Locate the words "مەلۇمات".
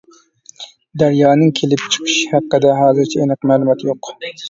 3.53-3.91